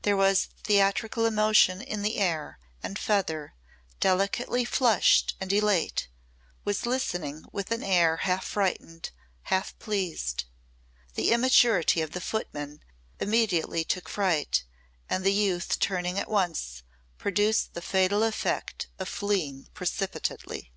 There 0.00 0.16
was 0.16 0.46
theatrical 0.62 1.26
emotion 1.26 1.82
in 1.82 2.00
the 2.00 2.16
air 2.16 2.58
and 2.82 2.98
Feather, 2.98 3.52
delicately 4.00 4.64
flushed 4.64 5.36
and 5.42 5.52
elate, 5.52 6.08
was 6.64 6.86
listening 6.86 7.44
with 7.52 7.70
an 7.70 7.82
air 7.82 8.16
half 8.16 8.46
frightened, 8.46 9.10
half 9.42 9.78
pleased. 9.78 10.44
The 11.16 11.30
immaturity 11.32 12.00
of 12.00 12.12
the 12.12 12.22
footman 12.22 12.82
immediately 13.20 13.84
took 13.84 14.08
fright 14.08 14.64
and 15.10 15.22
the 15.22 15.34
youth 15.34 15.78
turning 15.78 16.18
at 16.18 16.30
once 16.30 16.82
produced 17.18 17.74
the 17.74 17.82
fatal 17.82 18.22
effect 18.22 18.86
of 18.98 19.06
fleeing 19.10 19.68
precipitately. 19.74 20.72